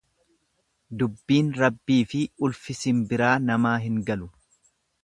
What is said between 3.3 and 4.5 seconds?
namaa hin galu.